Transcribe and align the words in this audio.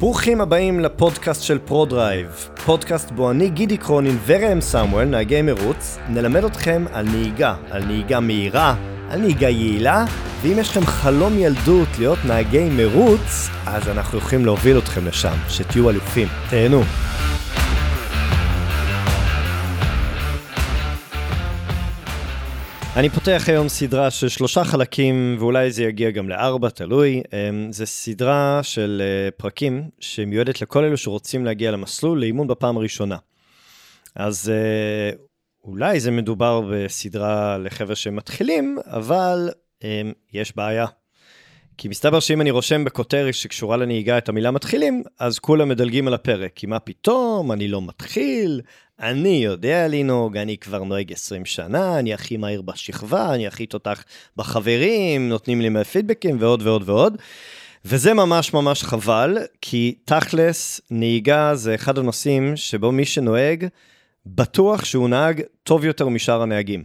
ברוכים 0.00 0.40
הבאים 0.40 0.80
לפודקאסט 0.80 1.42
של 1.42 1.58
פרודרייב, 1.58 2.48
פודקאסט 2.64 3.10
בו 3.10 3.30
אני 3.30 3.48
גידי 3.48 3.76
קרונין 3.76 4.18
וראם 4.26 4.60
סמואל, 4.60 5.04
נהגי 5.04 5.42
מרוץ, 5.42 5.98
נלמד 6.08 6.44
אתכם 6.44 6.84
על 6.92 7.08
נהיגה, 7.08 7.54
על 7.70 7.84
נהיגה 7.84 8.20
מהירה, 8.20 8.74
על 9.10 9.20
נהיגה 9.20 9.48
יעילה, 9.48 10.04
ואם 10.42 10.58
יש 10.58 10.70
לכם 10.70 10.86
חלום 10.86 11.38
ילדות 11.38 11.88
להיות 11.98 12.18
נהגי 12.24 12.68
מרוץ, 12.70 13.48
אז 13.66 13.88
אנחנו 13.88 14.18
יכולים 14.18 14.44
להוביל 14.44 14.78
אתכם 14.78 15.06
לשם, 15.06 15.36
שתהיו 15.48 15.90
אלופים. 15.90 16.28
תהנו. 16.50 16.82
אני 22.98 23.10
פותח 23.10 23.44
היום 23.46 23.68
סדרה 23.68 24.10
של 24.10 24.28
שלושה 24.28 24.64
חלקים, 24.64 25.36
ואולי 25.38 25.70
זה 25.70 25.84
יגיע 25.84 26.10
גם 26.10 26.28
לארבע, 26.28 26.68
תלוי. 26.68 27.22
אמ, 27.32 27.72
זה 27.72 27.86
סדרה 27.86 28.60
של 28.62 29.02
אה, 29.04 29.30
פרקים 29.30 29.90
שמיועדת 30.00 30.62
לכל 30.62 30.84
אלו 30.84 30.96
שרוצים 30.96 31.44
להגיע 31.44 31.70
למסלול 31.70 32.20
לאימון 32.20 32.46
בפעם 32.46 32.76
הראשונה. 32.76 33.16
אז 34.14 34.52
אה, 34.54 35.16
אולי 35.64 36.00
זה 36.00 36.10
מדובר 36.10 36.60
בסדרה 36.72 37.58
לחבר'ה 37.58 37.94
שמתחילים, 37.94 38.78
אבל 38.86 39.50
אמ, 39.84 40.12
יש 40.32 40.56
בעיה. 40.56 40.86
כי 41.76 41.88
מסתבר 41.88 42.20
שאם 42.20 42.40
אני 42.40 42.50
רושם 42.50 42.84
בכותרת 42.84 43.34
שקשורה 43.34 43.76
לנהיגה 43.76 44.18
את 44.18 44.28
המילה 44.28 44.50
מתחילים, 44.50 45.02
אז 45.18 45.38
כולם 45.38 45.68
מדלגים 45.68 46.08
על 46.08 46.14
הפרק. 46.14 46.52
כי 46.54 46.66
מה 46.66 46.78
פתאום, 46.78 47.52
אני 47.52 47.68
לא 47.68 47.82
מתחיל, 47.82 48.60
אני 49.00 49.44
יודע 49.44 49.88
לנהוג, 49.88 50.36
אני 50.36 50.58
כבר 50.58 50.84
נוהג 50.84 51.12
20 51.12 51.44
שנה, 51.44 51.98
אני 51.98 52.14
הכי 52.14 52.36
מהיר 52.36 52.62
בשכבה, 52.62 53.34
אני 53.34 53.46
הכי 53.46 53.66
תותח 53.66 54.04
בחברים, 54.36 55.28
נותנים 55.28 55.60
לי 55.60 55.68
מהפידבקים 55.68 56.36
ועוד 56.40 56.62
ועוד 56.62 56.88
ועוד. 56.88 57.16
וזה 57.84 58.14
ממש 58.14 58.54
ממש 58.54 58.82
חבל, 58.82 59.38
כי 59.60 59.94
תכלס, 60.04 60.80
נהיגה 60.90 61.54
זה 61.54 61.74
אחד 61.74 61.98
הנושאים 61.98 62.56
שבו 62.56 62.92
מי 62.92 63.04
שנוהג, 63.04 63.66
בטוח 64.26 64.84
שהוא 64.84 65.08
נהג 65.08 65.42
טוב 65.62 65.84
יותר 65.84 66.08
משאר 66.08 66.42
הנהגים. 66.42 66.84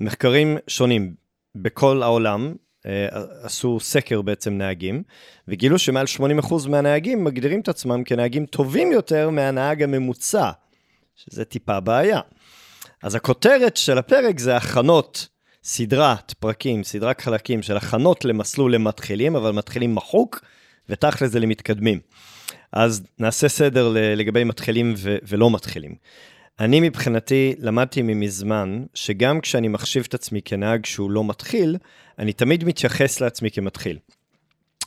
מחקרים 0.00 0.56
שונים 0.68 1.14
בכל 1.54 2.02
העולם, 2.02 2.54
אה, 2.86 3.06
עשו 3.42 3.80
סקר 3.80 4.22
בעצם 4.22 4.58
נהגים, 4.58 5.02
וגילו 5.48 5.78
שמעל 5.78 6.06
80% 6.06 6.68
מהנהגים 6.68 7.24
מגדירים 7.24 7.60
את 7.60 7.68
עצמם 7.68 8.04
כנהגים 8.04 8.46
טובים 8.46 8.92
יותר 8.92 9.30
מהנהג 9.30 9.82
הממוצע, 9.82 10.50
שזה 11.16 11.44
טיפה 11.44 11.80
בעיה. 11.80 12.20
אז 13.02 13.14
הכותרת 13.14 13.76
של 13.76 13.98
הפרק 13.98 14.38
זה 14.38 14.56
הכנות, 14.56 15.28
סדרת 15.64 16.32
פרקים, 16.32 16.84
סדרת 16.84 17.20
חלקים 17.20 17.62
של 17.62 17.76
הכנות 17.76 18.24
למסלול 18.24 18.74
למתחילים, 18.74 19.36
אבל 19.36 19.50
מתחילים 19.50 19.94
מחוק, 19.94 20.40
ותכל'ס 20.88 21.30
זה 21.30 21.40
למתקדמים. 21.40 22.00
אז 22.72 23.02
נעשה 23.18 23.48
סדר 23.48 23.88
לגבי 24.16 24.44
מתחילים 24.44 24.94
ו- 24.96 25.16
ולא 25.28 25.50
מתחילים. 25.50 25.94
אני 26.60 26.80
מבחינתי 26.80 27.54
למדתי 27.58 28.02
ממזמן 28.02 28.84
שגם 28.94 29.40
כשאני 29.40 29.68
מחשיב 29.68 30.04
את 30.08 30.14
עצמי 30.14 30.42
כנהג 30.44 30.86
שהוא 30.86 31.10
לא 31.10 31.24
מתחיל, 31.24 31.76
אני 32.18 32.32
תמיד 32.32 32.64
מתייחס 32.64 33.20
לעצמי 33.20 33.50
כמתחיל. 33.50 33.98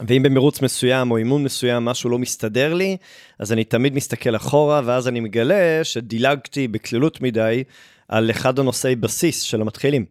ואם 0.08 0.24
במרוץ 0.24 0.62
מסוים 0.62 1.12
או 1.12 1.18
אימון 1.18 1.44
מסוים 1.44 1.86
משהו 1.86 2.10
לא 2.10 2.20
מסתדר 2.20 2.74
לי, 2.74 2.98
אז 3.40 3.54
אני 3.54 3.64
תמיד 3.64 3.96
מסתכל 3.96 4.36
אחורה, 4.36 4.82
ואז 4.86 5.08
אני 5.08 5.20
מגלה 5.20 5.84
שדילגתי 5.84 6.68
בקלילות 6.68 7.22
מדי 7.22 7.64
על 8.08 8.32
אחד 8.32 8.60
הנושאי 8.60 8.96
בסיס 8.96 9.42
של 9.42 9.62
המתחילים. 9.62 10.06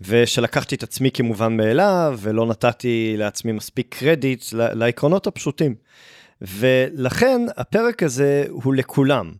ושלקחתי 0.00 0.74
את 0.74 0.82
עצמי 0.82 1.10
כמובן 1.10 1.56
מאליו, 1.56 2.18
ולא 2.22 2.46
נתתי 2.46 3.14
לעצמי 3.18 3.52
מספיק 3.52 3.94
קרדיט 3.98 4.44
לעקרונות 4.52 5.26
הפשוטים. 5.26 5.74
ולכן 6.40 7.40
הפרק 7.56 8.02
הזה 8.02 8.44
הוא 8.48 8.74
לכולם. 8.74 9.32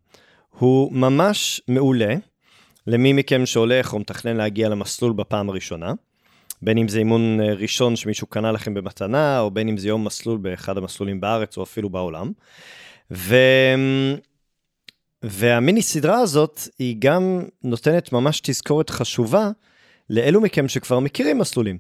הוא 0.50 0.92
ממש 0.92 1.60
מעולה 1.68 2.14
למי 2.86 3.12
מכם 3.12 3.46
שהולך 3.46 3.92
או 3.92 3.98
מתכנן 3.98 4.36
להגיע 4.36 4.68
למסלול 4.68 5.12
בפעם 5.12 5.48
הראשונה. 5.48 5.92
בין 6.62 6.78
אם 6.78 6.88
זה 6.88 6.98
אימון 6.98 7.40
אה, 7.40 7.54
ראשון 7.54 7.96
שמישהו 7.96 8.26
קנה 8.26 8.52
לכם 8.52 8.74
במתנה, 8.74 9.40
או 9.40 9.50
בין 9.50 9.68
אם 9.68 9.76
זה 9.76 9.88
יום 9.88 10.04
מסלול 10.04 10.38
באחד 10.38 10.78
המסלולים 10.78 11.20
בארץ 11.20 11.56
או 11.56 11.62
אפילו 11.62 11.90
בעולם. 11.90 12.32
ו... 13.10 13.36
והמיני 15.22 15.82
סדרה 15.82 16.18
הזאת, 16.18 16.60
היא 16.78 16.96
גם 16.98 17.42
נותנת 17.64 18.12
ממש 18.12 18.40
תזכורת 18.40 18.90
חשובה 18.90 19.50
לאלו 20.10 20.40
מכם 20.40 20.68
שכבר 20.68 20.98
מכירים 20.98 21.38
מסלולים, 21.38 21.78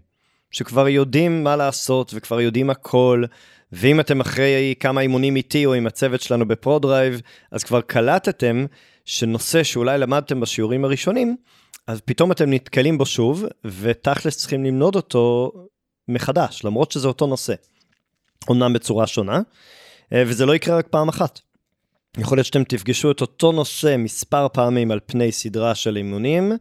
שכבר 0.50 0.88
יודעים 0.88 1.44
מה 1.44 1.56
לעשות 1.56 2.12
וכבר 2.14 2.40
יודעים 2.40 2.70
הכל, 2.70 3.24
ואם 3.72 4.00
אתם 4.00 4.20
אחרי 4.20 4.74
כמה 4.80 5.00
אימונים 5.00 5.36
איתי 5.36 5.66
או 5.66 5.74
עם 5.74 5.86
הצוות 5.86 6.20
שלנו 6.20 6.48
בפרודרייב, 6.48 7.20
אז 7.50 7.64
כבר 7.64 7.80
קלטתם 7.80 8.66
שנושא 9.04 9.62
שאולי 9.62 9.98
למדתם 9.98 10.40
בשיעורים 10.40 10.84
הראשונים, 10.84 11.36
אז 11.88 12.00
פתאום 12.00 12.32
אתם 12.32 12.50
נתקלים 12.50 12.98
בו 12.98 13.06
שוב, 13.06 13.44
ותכלס 13.64 14.36
צריכים 14.36 14.64
ללמוד 14.64 14.96
אותו 14.96 15.52
מחדש, 16.08 16.64
למרות 16.64 16.92
שזה 16.92 17.08
אותו 17.08 17.26
נושא. 17.26 17.54
אמנם 18.50 18.72
בצורה 18.72 19.06
שונה, 19.06 19.40
אה, 20.12 20.22
וזה 20.26 20.46
לא 20.46 20.54
יקרה 20.54 20.78
רק 20.78 20.86
פעם 20.88 21.08
אחת. 21.08 21.40
יכול 22.18 22.38
להיות 22.38 22.46
שאתם 22.46 22.64
תפגשו 22.64 23.10
את 23.10 23.20
אותו 23.20 23.52
נושא 23.52 23.96
מספר 23.98 24.46
פעמים 24.52 24.90
על 24.90 25.00
פני 25.06 25.32
סדרה 25.32 25.74
של 25.74 25.96
אימונים, 25.96 26.52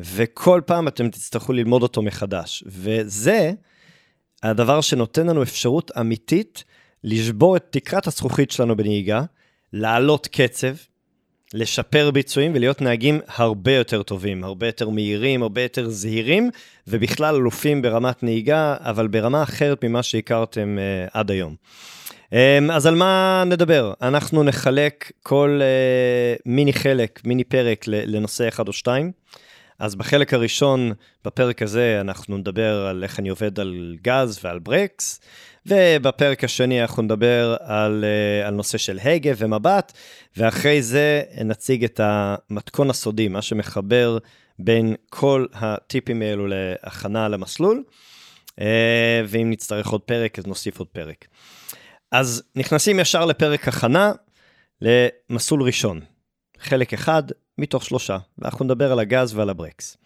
וכל 0.00 0.60
פעם 0.66 0.88
אתם 0.88 1.10
תצטרכו 1.10 1.52
ללמוד 1.52 1.82
אותו 1.82 2.02
מחדש. 2.02 2.64
וזה 2.66 3.52
הדבר 4.42 4.80
שנותן 4.80 5.26
לנו 5.26 5.42
אפשרות 5.42 5.90
אמיתית 6.00 6.64
לשבור 7.04 7.56
את 7.56 7.66
תקרת 7.70 8.06
הזכוכית 8.06 8.50
שלנו 8.50 8.76
בנהיגה, 8.76 9.22
לעלות 9.72 10.26
קצב, 10.26 10.74
לשפר 11.54 12.10
ביצועים 12.10 12.52
ולהיות 12.54 12.80
נהגים 12.80 13.20
הרבה 13.36 13.72
יותר 13.72 14.02
טובים, 14.02 14.44
הרבה 14.44 14.66
יותר 14.66 14.88
מהירים, 14.88 15.42
הרבה 15.42 15.62
יותר 15.62 15.88
זהירים, 15.88 16.50
ובכלל 16.88 17.34
אלופים 17.34 17.82
ברמת 17.82 18.22
נהיגה, 18.22 18.76
אבל 18.80 19.06
ברמה 19.06 19.42
אחרת 19.42 19.84
ממה 19.84 20.02
שהכרתם 20.02 20.78
uh, 20.78 21.10
עד 21.12 21.30
היום. 21.30 21.54
Um, 22.30 22.34
אז 22.72 22.86
על 22.86 22.94
מה 22.94 23.42
נדבר? 23.46 23.92
אנחנו 24.02 24.42
נחלק 24.42 25.12
כל 25.22 25.60
uh, 25.60 26.42
מיני 26.46 26.72
חלק, 26.72 27.20
מיני 27.24 27.44
פרק 27.44 27.84
לנושא 27.86 28.48
אחד 28.48 28.68
או 28.68 28.72
שתיים. 28.72 29.12
אז 29.80 29.94
בחלק 29.94 30.34
הראשון, 30.34 30.92
בפרק 31.24 31.62
הזה, 31.62 31.98
אנחנו 32.00 32.36
נדבר 32.36 32.86
על 32.86 33.02
איך 33.02 33.18
אני 33.18 33.28
עובד 33.28 33.60
על 33.60 33.96
גז 34.02 34.40
ועל 34.44 34.58
ברקס. 34.58 35.20
ובפרק 35.66 36.44
השני 36.44 36.82
אנחנו 36.82 37.02
נדבר 37.02 37.56
על, 37.60 38.04
אה, 38.04 38.46
על 38.48 38.54
נושא 38.54 38.78
של 38.78 38.98
הגה 39.02 39.32
ומבט, 39.36 39.92
ואחרי 40.36 40.82
זה 40.82 41.22
נציג 41.44 41.84
את 41.84 42.00
המתכון 42.02 42.90
הסודי, 42.90 43.28
מה 43.28 43.42
שמחבר 43.42 44.18
בין 44.58 44.94
כל 45.10 45.46
הטיפים 45.52 46.22
האלו 46.22 46.46
להכנה 46.46 47.28
למסלול, 47.28 47.82
אה, 48.60 49.22
ואם 49.26 49.50
נצטרך 49.50 49.88
עוד 49.88 50.00
פרק, 50.00 50.38
אז 50.38 50.46
נוסיף 50.46 50.78
עוד 50.78 50.88
פרק. 50.88 51.26
אז 52.12 52.42
נכנסים 52.56 53.00
ישר 53.00 53.24
לפרק 53.24 53.68
הכנה 53.68 54.12
למסלול 54.80 55.62
ראשון, 55.62 56.00
חלק 56.58 56.92
אחד 56.92 57.22
מתוך 57.60 57.84
שלושה, 57.84 58.18
ואנחנו 58.38 58.64
נדבר 58.64 58.92
על 58.92 58.98
הגז 58.98 59.34
ועל 59.34 59.50
הברקס. 59.50 59.96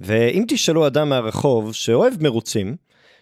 ואם 0.00 0.44
תשאלו 0.48 0.86
אדם 0.86 1.08
מהרחוב 1.08 1.72
שאוהב 1.72 2.14
מרוצים, 2.20 2.76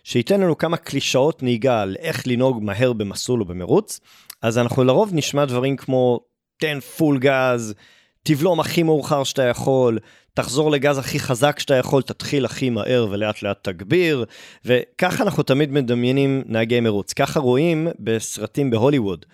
שייתן 0.05 0.41
לנו 0.41 0.59
כמה 0.59 0.77
קלישאות 0.77 1.43
נהיגה 1.43 1.83
על 1.83 1.97
איך 1.99 2.27
לנהוג 2.27 2.63
מהר 2.63 2.93
במסלול 2.93 3.41
או 3.41 3.45
במרוץ, 3.45 4.01
אז 4.43 4.59
אנחנו 4.59 4.85
לרוב 4.85 5.11
נשמע 5.13 5.45
דברים 5.45 5.77
כמו 5.77 6.21
תן 6.61 6.81
פול 6.81 7.19
גז, 7.19 7.75
תבלום 8.23 8.61
הכי 8.61 8.83
מאוחר 8.83 9.25
שאתה 9.25 9.43
יכול, 9.43 9.99
תחזור 10.35 10.71
לגז 10.71 10.99
הכי 10.99 11.21
חזק 11.21 11.59
שאתה 11.59 11.75
יכול, 11.75 12.03
תתחיל 12.03 12.45
הכי 12.45 12.71
מהר 12.71 13.07
ולאט 13.11 13.43
לאט 13.43 13.59
תגביר, 13.62 14.25
וככה 14.65 15.25
אנחנו 15.25 15.43
תמיד 15.43 15.73
מדמיינים 15.73 16.43
נהגי 16.47 16.81
מרוץ, 16.81 17.12
ככה 17.12 17.41
רואים 17.41 17.88
בסרטים 17.99 18.71
בהוליווד, 18.71 19.26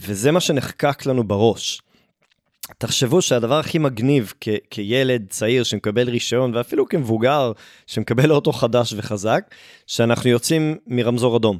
וזה 0.00 0.32
מה 0.32 0.40
שנחקק 0.40 1.06
לנו 1.06 1.24
בראש. 1.24 1.82
תחשבו 2.78 3.22
שהדבר 3.22 3.58
הכי 3.58 3.78
מגניב 3.78 4.32
כ- 4.40 4.48
כילד 4.70 5.26
צעיר 5.28 5.64
שמקבל 5.64 6.08
רישיון, 6.08 6.54
ואפילו 6.54 6.88
כמבוגר 6.88 7.52
שמקבל 7.86 8.30
אוטו 8.30 8.52
חדש 8.52 8.94
וחזק, 8.96 9.44
שאנחנו 9.86 10.30
יוצאים 10.30 10.76
מרמזור 10.86 11.36
אדום. 11.36 11.58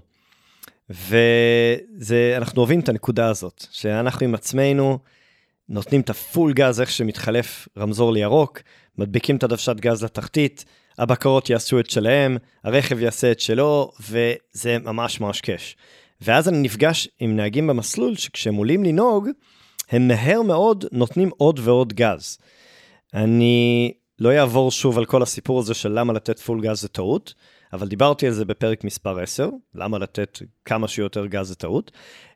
ואנחנו 1.99 2.59
אוהבים 2.59 2.81
את 2.81 2.89
הנקודה 2.89 3.29
הזאת, 3.29 3.67
שאנחנו 3.71 4.25
עם 4.27 4.35
עצמנו 4.35 4.99
נותנים 5.69 6.01
את 6.01 6.11
הפול 6.11 6.53
גז 6.53 6.81
איך 6.81 6.91
שמתחלף 6.91 7.69
רמזור 7.79 8.13
לירוק, 8.13 8.61
מדביקים 8.99 9.37
את 9.37 9.43
הדוושת 9.43 9.77
גז 9.77 10.05
לתחתית, 10.05 10.65
הבקרות 10.99 11.51
יעשו 11.51 11.81
את 11.81 11.91
שלהם, 11.91 12.37
הרכב 12.65 13.01
יעשה 13.01 13.33
את 13.33 13.41
שלו, 13.41 13.91
וזה 14.01 14.79
ממש 14.79 15.21
ממש 15.21 15.41
כיף. 15.41 15.75
ואז 16.21 16.49
אני 16.49 16.59
נפגש 16.59 17.09
עם 17.21 17.37
נהגים 17.37 17.67
במסלול 17.67 18.17
שכשהם 18.17 18.55
עולים 18.55 18.85
לנהוג, 18.85 19.29
הם 19.91 20.09
מהר 20.09 20.43
מאוד 20.43 20.85
נותנים 20.93 21.31
עוד 21.37 21.61
ועוד 21.63 21.93
גז. 21.93 22.39
אני 23.15 23.93
לא 24.19 24.33
אעבור 24.33 24.71
שוב 24.71 24.99
על 24.99 25.05
כל 25.05 25.23
הסיפור 25.23 25.61
הזה 25.61 25.75
של 25.75 25.99
למה 25.99 26.13
לתת 26.13 26.39
פול 26.39 26.61
גז 26.61 26.81
זה 26.81 26.89
טעות, 26.89 27.35
אבל 27.73 27.89
דיברתי 27.89 28.27
על 28.27 28.33
זה 28.33 28.45
בפרק 28.45 28.85
מספר 28.85 29.21
10, 29.21 29.49
למה 29.75 29.99
לתת 29.99 30.39
כמה 30.65 30.89
שיותר 30.89 31.27
גז 31.27 31.49
זה 31.49 31.55
טעות. 31.55 31.91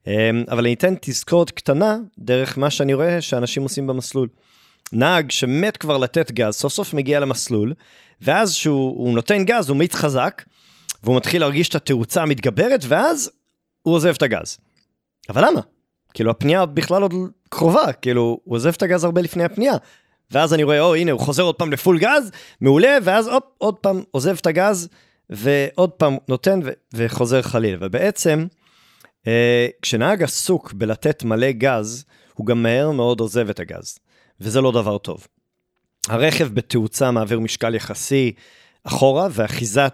אמ, 0.06 0.12
אבל 0.50 0.64
אני 0.64 0.74
אתן 0.74 0.94
תזכורת 1.00 1.50
קטנה 1.50 1.98
דרך 2.18 2.58
מה 2.58 2.70
שאני 2.70 2.94
רואה 2.94 3.20
שאנשים 3.20 3.62
עושים 3.62 3.86
במסלול. 3.86 4.28
נהג 4.92 5.30
שמת 5.30 5.76
כבר 5.76 5.98
לתת 5.98 6.30
גז, 6.30 6.54
סוף 6.54 6.72
סוף 6.72 6.94
מגיע 6.94 7.20
למסלול, 7.20 7.74
ואז 8.20 8.54
שהוא 8.54 9.14
נותן 9.14 9.44
גז, 9.44 9.68
הוא 9.68 9.76
מאיץ 9.76 9.94
חזק, 9.94 10.42
והוא 11.02 11.16
מתחיל 11.16 11.40
להרגיש 11.40 11.68
את 11.68 11.74
התאוצה 11.74 12.22
המתגברת, 12.22 12.84
ואז 12.88 13.30
הוא 13.82 13.94
עוזב 13.94 14.14
את 14.16 14.22
הגז. 14.22 14.58
אבל 15.28 15.44
למה? 15.46 15.60
כאילו 16.14 16.30
הפנייה 16.30 16.66
בכלל 16.66 17.02
עוד 17.02 17.14
קרובה, 17.52 17.92
כאילו 17.92 18.40
הוא 18.44 18.54
עוזב 18.54 18.72
את 18.76 18.82
הגז 18.82 19.04
הרבה 19.04 19.20
לפני 19.20 19.44
הפנייה. 19.44 19.74
ואז 20.30 20.54
אני 20.54 20.62
רואה, 20.62 20.80
או 20.80 20.94
הנה, 20.94 21.12
הוא 21.12 21.20
חוזר 21.20 21.42
עוד 21.42 21.54
פעם 21.54 21.72
לפול 21.72 21.98
גז, 21.98 22.30
מעולה, 22.60 22.98
ואז 23.02 23.28
הופ, 23.28 23.44
עוד 23.58 23.74
פעם 23.74 24.02
עוזב 24.10 24.36
את 24.40 24.46
הגז, 24.46 24.88
ועוד 25.30 25.90
פעם 25.90 26.16
נותן 26.28 26.60
ו- 26.64 26.70
וחוזר 26.94 27.42
חלילה. 27.42 27.78
ובעצם, 27.80 28.46
אה, 29.26 29.68
כשנהג 29.82 30.22
עסוק 30.22 30.72
בלתת 30.72 31.24
מלא 31.24 31.50
גז, 31.50 32.04
הוא 32.34 32.46
גם 32.46 32.62
מהר 32.62 32.90
מאוד 32.90 33.20
עוזב 33.20 33.50
את 33.50 33.60
הגז, 33.60 33.98
וזה 34.40 34.60
לא 34.60 34.72
דבר 34.72 34.98
טוב. 34.98 35.26
הרכב 36.08 36.48
בתאוצה 36.54 37.10
מעביר 37.10 37.40
משקל 37.40 37.74
יחסי 37.74 38.32
אחורה 38.84 39.28
ואחיזה 39.30 39.86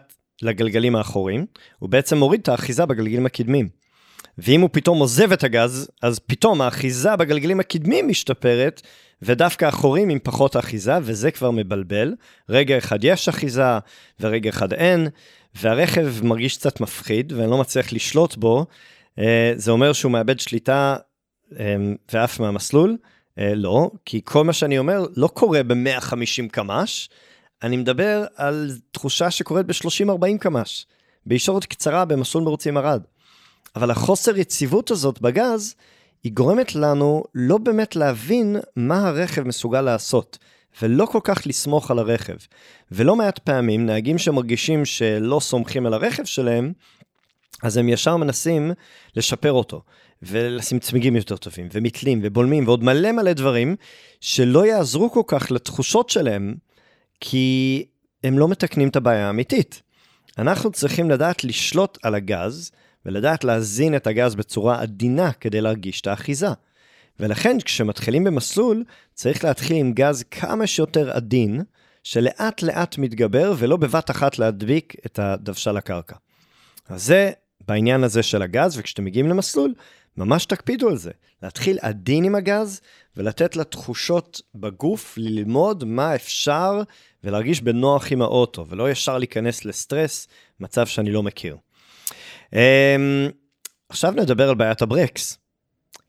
לגלגלים 0.42 0.96
האחוריים, 0.96 1.46
הוא 1.78 1.88
בעצם 1.88 2.18
מוריד 2.18 2.40
את 2.40 2.48
האחיזה 2.48 2.86
בגלגלים 2.86 3.26
הקדמים. 3.26 3.77
ואם 4.38 4.60
הוא 4.60 4.70
פתאום 4.72 4.98
עוזב 4.98 5.32
את 5.32 5.44
הגז, 5.44 5.90
אז 6.02 6.18
פתאום 6.18 6.60
האחיזה 6.60 7.16
בגלגלים 7.16 7.60
הקדמים 7.60 8.08
משתפרת, 8.08 8.82
ודווקא 9.22 9.64
האחוריים 9.64 10.08
עם 10.08 10.18
פחות 10.22 10.56
אחיזה, 10.56 10.92
וזה 11.02 11.30
כבר 11.30 11.50
מבלבל. 11.50 12.14
רגע 12.48 12.78
אחד 12.78 13.04
יש 13.04 13.28
אחיזה, 13.28 13.78
ורגע 14.20 14.50
אחד 14.50 14.72
אין, 14.72 15.08
והרכב 15.54 16.08
מרגיש 16.22 16.56
קצת 16.56 16.80
מפחיד, 16.80 17.32
ואני 17.32 17.50
לא 17.50 17.58
מצליח 17.58 17.92
לשלוט 17.92 18.36
בו. 18.36 18.66
אה, 19.18 19.52
זה 19.56 19.70
אומר 19.70 19.92
שהוא 19.92 20.12
מאבד 20.12 20.40
שליטה 20.40 20.96
אה, 21.58 21.76
ועף 22.12 22.40
מהמסלול. 22.40 22.96
אה, 23.38 23.54
לא, 23.54 23.90
כי 24.04 24.20
כל 24.24 24.44
מה 24.44 24.52
שאני 24.52 24.78
אומר 24.78 25.06
לא 25.16 25.28
קורה 25.28 25.62
ב-150 25.62 26.48
קמ"ש, 26.50 27.08
אני 27.62 27.76
מדבר 27.76 28.24
על 28.36 28.70
תחושה 28.90 29.30
שקורית 29.30 29.66
ב-30-40 29.66 30.38
קמ"ש, 30.40 30.86
בישורת 31.26 31.64
קצרה 31.64 32.04
במסלול 32.04 32.44
מרוצים 32.44 32.76
ערד. 32.76 33.02
אבל 33.76 33.90
החוסר 33.90 34.36
יציבות 34.36 34.90
הזאת 34.90 35.20
בגז, 35.20 35.74
היא 36.24 36.32
גורמת 36.32 36.74
לנו 36.74 37.24
לא 37.34 37.58
באמת 37.58 37.96
להבין 37.96 38.56
מה 38.76 39.08
הרכב 39.08 39.42
מסוגל 39.42 39.80
לעשות, 39.80 40.38
ולא 40.82 41.06
כל 41.06 41.20
כך 41.24 41.42
לסמוך 41.46 41.90
על 41.90 41.98
הרכב. 41.98 42.36
ולא 42.92 43.16
מעט 43.16 43.38
פעמים, 43.38 43.86
נהגים 43.86 44.18
שמרגישים 44.18 44.84
שלא 44.84 45.40
סומכים 45.40 45.86
על 45.86 45.94
הרכב 45.94 46.24
שלהם, 46.24 46.72
אז 47.62 47.76
הם 47.76 47.88
ישר 47.88 48.16
מנסים 48.16 48.72
לשפר 49.16 49.52
אותו, 49.52 49.82
ולשים 50.22 50.78
צמיגים 50.78 51.16
יותר 51.16 51.36
טובים, 51.36 51.68
ומתלים, 51.72 52.20
ובולמים, 52.22 52.66
ועוד 52.66 52.84
מלא 52.84 53.12
מלא 53.12 53.32
דברים, 53.32 53.76
שלא 54.20 54.66
יעזרו 54.66 55.10
כל 55.10 55.22
כך 55.26 55.50
לתחושות 55.50 56.10
שלהם, 56.10 56.54
כי 57.20 57.84
הם 58.24 58.38
לא 58.38 58.48
מתקנים 58.48 58.88
את 58.88 58.96
הבעיה 58.96 59.26
האמיתית. 59.26 59.82
אנחנו 60.38 60.72
צריכים 60.72 61.10
לדעת 61.10 61.44
לשלוט 61.44 61.98
על 62.02 62.14
הגז, 62.14 62.70
ולדעת 63.08 63.44
להזין 63.44 63.96
את 63.96 64.06
הגז 64.06 64.34
בצורה 64.34 64.80
עדינה 64.80 65.32
כדי 65.32 65.60
להרגיש 65.60 66.00
את 66.00 66.06
האחיזה. 66.06 66.48
ולכן 67.20 67.56
כשמתחילים 67.64 68.24
במסלול, 68.24 68.84
צריך 69.14 69.44
להתחיל 69.44 69.76
עם 69.76 69.92
גז 69.92 70.24
כמה 70.30 70.66
שיותר 70.66 71.10
עדין, 71.10 71.62
שלאט 72.02 72.62
לאט 72.62 72.98
מתגבר 72.98 73.54
ולא 73.58 73.76
בבת 73.76 74.10
אחת 74.10 74.38
להדביק 74.38 74.94
את 75.06 75.18
הדוושה 75.18 75.72
לקרקע. 75.72 76.16
אז 76.88 77.04
זה 77.04 77.30
בעניין 77.68 78.04
הזה 78.04 78.22
של 78.22 78.42
הגז, 78.42 78.78
וכשאתם 78.78 79.04
מגיעים 79.04 79.28
למסלול, 79.28 79.74
ממש 80.16 80.46
תקפידו 80.46 80.88
על 80.88 80.96
זה. 80.96 81.10
להתחיל 81.42 81.78
עדין 81.82 82.24
עם 82.24 82.34
הגז 82.34 82.80
ולתת 83.16 83.56
לה 83.56 83.64
תחושות 83.64 84.40
בגוף, 84.54 85.14
ללמוד 85.16 85.84
מה 85.84 86.14
אפשר 86.14 86.82
ולהרגיש 87.24 87.60
בנוח 87.60 88.12
עם 88.12 88.22
האוטו, 88.22 88.66
ולא 88.68 88.90
ישר 88.90 89.18
להיכנס 89.18 89.64
לסטרס, 89.64 90.28
מצב 90.60 90.86
שאני 90.86 91.12
לא 91.12 91.22
מכיר. 91.22 91.56
Um, 92.52 92.56
עכשיו 93.88 94.12
נדבר 94.16 94.48
על 94.48 94.54
בעיית 94.54 94.82
הברקס. 94.82 95.38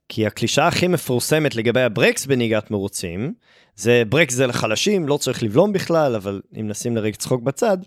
כי 0.10 0.26
הקלישה 0.26 0.68
הכי 0.68 0.88
מפורסמת 0.88 1.56
לגבי 1.56 1.82
הברקס 1.82 2.26
בנהיגת 2.26 2.72
מרוצים, 2.72 3.34
זה 3.76 4.04
ברקס 4.10 4.34
זה 4.34 4.48
לחלשים, 4.48 5.08
לא 5.08 5.18
צריך 5.18 5.44
לבלום 5.44 5.74
בכלל, 5.74 6.16
אבל 6.16 6.42
אם 6.60 6.68
נשים 6.68 6.96
לרגע 6.96 7.18
צחוק 7.18 7.42
בצד, 7.42 7.78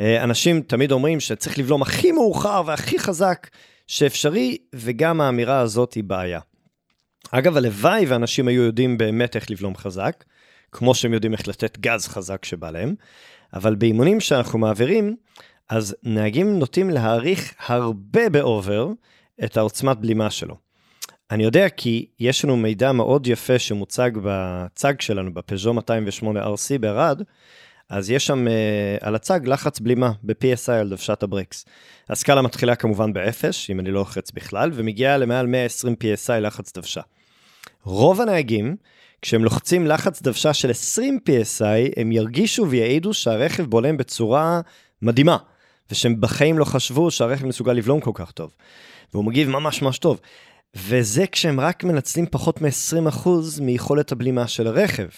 אה, 0.00 0.24
אנשים 0.24 0.62
תמיד 0.62 0.92
אומרים 0.92 1.20
שצריך 1.20 1.58
לבלום 1.58 1.82
הכי 1.82 2.12
מאוחר 2.12 2.62
והכי 2.66 2.98
חזק 2.98 3.48
שאפשרי, 3.86 4.58
וגם 4.74 5.20
האמירה 5.20 5.60
הזאת 5.60 5.92
היא 5.92 6.04
בעיה. 6.04 6.40
אגב, 7.30 7.56
הלוואי 7.56 8.06
ואנשים 8.06 8.48
היו 8.48 8.62
יודעים 8.62 8.98
באמת 8.98 9.36
איך 9.36 9.50
לבלום 9.50 9.76
חזק, 9.76 10.24
כמו 10.72 10.94
שהם 10.94 11.12
יודעים 11.14 11.32
איך 11.32 11.48
לתת 11.48 11.78
גז 11.78 12.08
חזק 12.08 12.44
שבא 12.44 12.70
להם, 12.70 12.94
אבל 13.54 13.74
באימונים 13.74 14.20
שאנחנו 14.20 14.58
מעבירים, 14.58 15.16
אז 15.72 15.96
נהגים 16.02 16.58
נוטים 16.58 16.90
להעריך 16.90 17.54
הרבה 17.66 18.28
באובר 18.28 18.88
את 19.44 19.56
העוצמת 19.56 19.98
בלימה 19.98 20.30
שלו. 20.30 20.56
אני 21.30 21.44
יודע 21.44 21.68
כי 21.68 22.06
יש 22.20 22.44
לנו 22.44 22.56
מידע 22.56 22.92
מאוד 22.92 23.26
יפה 23.26 23.58
שמוצג 23.58 24.10
בצג 24.22 25.00
שלנו, 25.00 25.34
בפז'ו 25.34 25.74
208 25.74 26.44
RC 26.44 26.78
בערד, 26.80 27.22
אז 27.88 28.10
יש 28.10 28.26
שם 28.26 28.46
uh, 28.46 28.50
על 29.06 29.14
הצג 29.14 29.40
לחץ 29.44 29.80
בלימה 29.80 30.12
ב-PSI 30.22 30.72
על 30.72 30.88
דוושת 30.88 31.22
הברקס. 31.22 31.64
הסקאלה 32.08 32.42
מתחילה 32.42 32.76
כמובן 32.76 33.12
באפס, 33.12 33.70
אם 33.70 33.80
אני 33.80 33.90
לא 33.90 34.00
לוחץ 34.00 34.30
בכלל, 34.30 34.70
ומגיעה 34.74 35.18
למעל 35.18 35.46
120 35.46 35.94
PSI 36.02 36.40
לחץ 36.40 36.72
דוושה. 36.72 37.00
רוב 37.84 38.20
הנהגים, 38.20 38.76
כשהם 39.22 39.44
לוחצים 39.44 39.86
לחץ 39.86 40.22
דוושה 40.22 40.54
של 40.54 40.70
20 40.70 41.18
PSI, 41.28 41.92
הם 41.96 42.12
ירגישו 42.12 42.70
ויעידו 42.70 43.14
שהרכב 43.14 43.62
בולם 43.62 43.96
בצורה 43.96 44.60
מדהימה. 45.02 45.36
ושהם 45.90 46.20
בחיים 46.20 46.58
לא 46.58 46.64
חשבו 46.64 47.10
שהרכב 47.10 47.46
מסוגל 47.46 47.72
לבלום 47.72 48.00
כל 48.00 48.10
כך 48.14 48.30
טוב. 48.30 48.50
והוא 49.12 49.24
מגיב 49.24 49.48
ממש 49.48 49.82
ממש 49.82 49.98
טוב. 49.98 50.20
וזה 50.76 51.26
כשהם 51.26 51.60
רק 51.60 51.84
מנצלים 51.84 52.26
פחות 52.30 52.62
מ-20% 52.62 53.28
מיכולת 53.60 54.12
הבלימה 54.12 54.48
של 54.48 54.66
הרכב. 54.66 55.08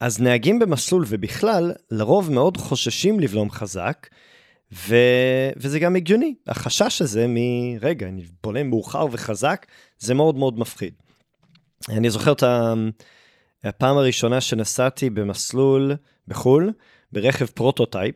אז 0.00 0.20
נהגים 0.20 0.58
במסלול 0.58 1.04
ובכלל, 1.08 1.72
לרוב 1.90 2.32
מאוד 2.32 2.56
חוששים 2.56 3.20
לבלום 3.20 3.50
חזק, 3.50 4.08
ו... 4.72 4.96
וזה 5.56 5.78
גם 5.78 5.96
הגיוני. 5.96 6.34
החשש 6.46 7.02
הזה 7.02 7.26
מרגע, 7.28 8.08
אני 8.08 8.24
בולם 8.42 8.70
מאוחר 8.70 9.06
וחזק, 9.12 9.66
זה 9.98 10.14
מאוד 10.14 10.36
מאוד 10.36 10.58
מפחיד. 10.58 10.94
אני 11.88 12.10
זוכר 12.10 12.32
את 12.32 12.42
הפעם 13.64 13.96
הראשונה 13.96 14.40
שנסעתי 14.40 15.10
במסלול 15.10 15.96
בחו"ל, 16.28 16.72
ברכב 17.12 17.46
prototype, 17.46 18.14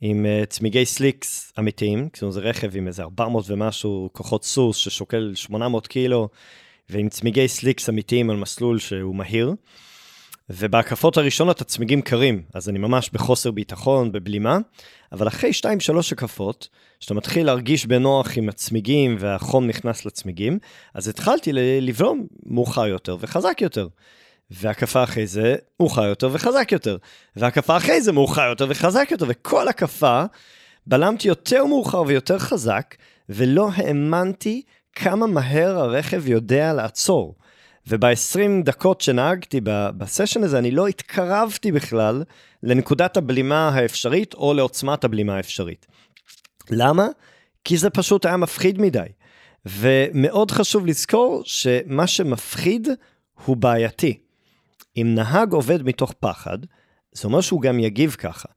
עם 0.00 0.26
אה, 0.26 0.46
צמיגי 0.46 0.86
slicks 0.86 1.52
אמיתיים, 1.58 2.08
כאילו 2.08 2.32
זה 2.32 2.40
רכב 2.40 2.76
עם 2.76 2.86
איזה 2.86 3.02
400 3.02 3.44
ומשהו 3.48 4.10
כוחות 4.12 4.44
סוס 4.44 4.76
ששוקל 4.76 5.32
800 5.34 5.86
קילו, 5.86 6.28
ועם 6.90 7.08
צמיגי 7.08 7.48
סליקס 7.48 7.88
אמיתיים 7.88 8.30
על 8.30 8.36
מסלול 8.36 8.78
שהוא 8.78 9.14
מהיר. 9.14 9.54
ובהקפות 10.50 11.16
הראשונות 11.16 11.60
הצמיגים 11.60 12.02
קרים, 12.02 12.42
אז 12.54 12.68
אני 12.68 12.78
ממש 12.78 13.10
בחוסר 13.12 13.50
ביטחון, 13.50 14.12
בבלימה, 14.12 14.58
אבל 15.12 15.28
אחרי 15.28 15.50
2-3 15.50 15.64
הקפות, 16.12 16.68
שאתה 17.00 17.14
מתחיל 17.14 17.46
להרגיש 17.46 17.86
בנוח 17.86 18.38
עם 18.38 18.48
הצמיגים 18.48 19.16
והחום 19.18 19.66
נכנס 19.66 20.06
לצמיגים, 20.06 20.58
אז 20.94 21.08
התחלתי 21.08 21.52
לבלום 21.80 22.26
מאוחר 22.46 22.86
יותר 22.86 23.16
וחזק 23.20 23.58
יותר. 23.60 23.88
והקפה 24.50 25.02
אחרי 25.02 25.26
זה 25.26 25.56
מאוחר 25.80 26.04
יותר 26.04 26.28
וחזק 26.32 26.72
יותר, 26.72 26.96
והקפה 27.36 27.76
אחרי 27.76 28.00
זה 28.00 28.12
מאוחר 28.12 28.48
יותר 28.48 28.66
וחזק 28.68 29.08
יותר, 29.10 29.26
וכל 29.28 29.68
הקפה 29.68 30.24
בלמתי 30.86 31.28
יותר 31.28 31.64
מאוחר 31.64 32.02
ויותר 32.06 32.38
חזק, 32.38 32.94
ולא 33.28 33.68
האמנתי 33.74 34.62
כמה 34.92 35.26
מהר 35.26 35.78
הרכב 35.78 36.28
יודע 36.28 36.72
לעצור. 36.72 37.34
וב-20 37.86 38.64
דקות 38.64 39.00
שנהגתי 39.00 39.60
בסשן 39.64 40.42
הזה, 40.42 40.58
אני 40.58 40.70
לא 40.70 40.86
התקרבתי 40.86 41.72
בכלל 41.72 42.24
לנקודת 42.62 43.16
הבלימה 43.16 43.68
האפשרית 43.68 44.34
או 44.34 44.54
לעוצמת 44.54 45.04
הבלימה 45.04 45.36
האפשרית. 45.36 45.86
למה? 46.70 47.06
כי 47.64 47.76
זה 47.76 47.90
פשוט 47.90 48.26
היה 48.26 48.36
מפחיד 48.36 48.80
מדי. 48.80 49.06
ומאוד 49.66 50.50
חשוב 50.50 50.86
לזכור 50.86 51.42
שמה 51.44 52.06
שמפחיד 52.06 52.88
הוא 53.44 53.56
בעייתי. 53.56 54.18
אם 54.96 55.14
נהג 55.14 55.52
עובד 55.52 55.82
מתוך 55.82 56.12
פחד, 56.20 56.58
זה 57.12 57.28
אומר 57.28 57.40
שהוא 57.40 57.62
גם 57.62 57.78
יגיב 57.78 58.16
ככה. 58.18 58.48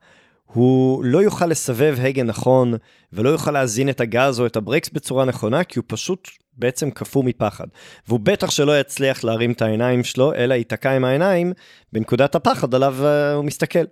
הוא 0.46 1.04
לא 1.04 1.20
יוכל 1.20 1.46
לסבב 1.46 1.98
הגה 2.02 2.24
נכון, 2.24 2.74
ולא 3.14 3.30
יוכל 3.30 3.52
להזין 3.52 3.90
את 3.90 4.02
הגז 4.02 4.40
או 4.40 4.46
את 4.46 4.56
הברקס 4.56 4.90
בצורה 4.90 5.26
נכונה, 5.26 5.64
כי 5.64 5.80
הוא 5.80 5.86
פשוט 5.88 6.30
בעצם 6.54 6.92
קפוא 6.92 7.24
מפחד. 7.24 7.68
והוא 8.08 8.20
בטח 8.20 8.52
שלא 8.52 8.80
יצליח 8.80 9.24
להרים 9.24 9.52
את 9.52 9.62
העיניים 9.62 10.04
שלו, 10.04 10.34
אלא 10.34 10.54
ייתקע 10.54 10.92
עם 10.92 11.06
העיניים 11.06 11.54
בנקודת 11.94 12.36
הפחד 12.36 12.76
עליו 12.76 12.96
uh, 13.00 13.36
הוא 13.36 13.46
מסתכל. 13.46 13.84